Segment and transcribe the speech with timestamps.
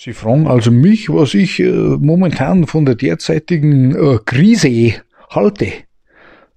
[0.00, 4.94] Sie fragen also mich, was ich äh, momentan von der derzeitigen äh, Krise
[5.28, 5.72] halte.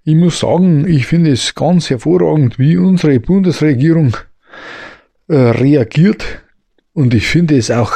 [0.04, 4.16] Ich muss sagen, ich finde es ganz hervorragend, wie unsere Bundesregierung
[5.28, 6.44] äh, reagiert
[6.94, 7.94] und ich finde es auch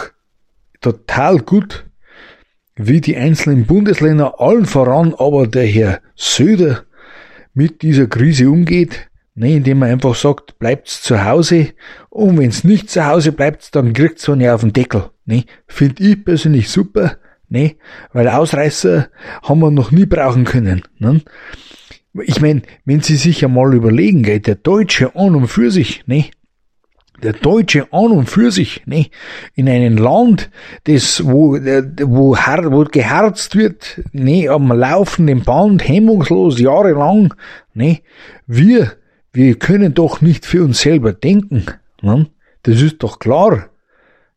[0.82, 1.86] total gut,
[2.76, 6.86] wie die einzelnen Bundesländer, allen voran aber der Herr Söder,
[7.54, 11.70] mit dieser Krise umgeht, ne, indem er einfach sagt, bleibt's zu Hause
[12.10, 15.12] und wenn's nicht zu Hause bleibt, dann kriegt's eine auf den Deckel.
[15.26, 17.18] Ne, finde ich persönlich super,
[17.50, 17.76] ne,
[18.14, 19.10] weil Ausreißer
[19.44, 20.84] haben wir noch nie brauchen können.
[21.00, 21.22] Ne.
[22.24, 26.26] Ich meine, wenn Sie sich einmal überlegen, gell, der Deutsche an und für sich, ne,
[27.22, 29.08] der Deutsche an und für sich, ne,
[29.54, 30.50] in einem Land,
[30.86, 37.34] das, wo, wo, wo geharzt wird, ne, am laufenden Band, hemmungslos, jahrelang,
[37.74, 38.00] ne,
[38.48, 38.94] wir,
[39.36, 41.66] wir können doch nicht für uns selber denken,
[42.02, 42.28] ne,
[42.64, 43.70] das ist doch klar,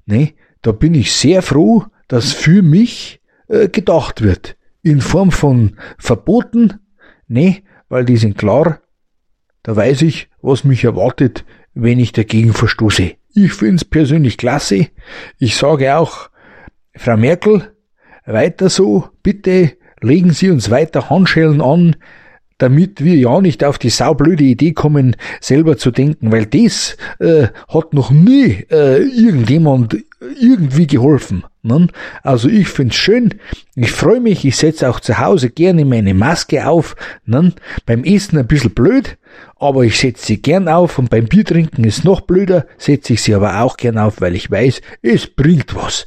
[0.06, 5.76] ne, da bin ich sehr froh, dass für mich äh, gedacht wird, in Form von
[5.98, 6.80] Verboten,
[7.28, 8.80] ne, weil die sind klar,
[9.62, 13.12] da weiß ich, was mich erwartet, wenn ich dagegen verstoße.
[13.34, 14.88] Ich find's persönlich klasse.
[15.38, 16.30] Ich sage auch,
[16.96, 17.72] Frau Merkel,
[18.26, 21.96] weiter so, bitte legen Sie uns weiter Handschellen an,
[22.58, 27.48] damit wir ja nicht auf die saublöde Idee kommen, selber zu denken, weil das äh,
[27.68, 29.96] hat noch nie äh, irgendjemand
[30.40, 31.44] irgendwie geholfen.
[31.62, 31.88] Ne?
[32.22, 33.34] Also ich find's schön,
[33.76, 36.96] ich freue mich, ich setze auch zu Hause gerne meine Maske auf.
[37.24, 37.52] Ne?
[37.86, 39.18] Beim Essen ein bisschen blöd,
[39.58, 43.34] aber ich setze sie gern auf und beim Biertrinken ist noch blöder, setze ich sie
[43.34, 45.96] aber auch gern auf, weil ich weiß, es bringt was.